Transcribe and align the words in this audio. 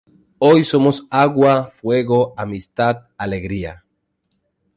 Hoy 0.39 0.63
somos 0.63 1.05
agua, 1.11 1.67
fuego, 1.67 2.33
amistad, 2.35 3.05
alegría. 3.19 3.83